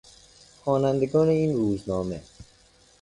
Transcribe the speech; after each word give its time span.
خوانندگان 0.61 1.27
این 1.29 1.53
روزنامه 1.53 2.21